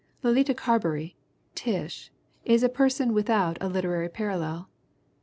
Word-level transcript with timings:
Letitia 0.23 0.55
Carberry, 0.55 1.15
"Tish," 1.53 2.11
is 2.43 2.63
a 2.63 2.69
per 2.69 2.89
son 2.89 3.13
without 3.13 3.59
a 3.61 3.69
literary 3.69 4.09
parallel. 4.09 4.67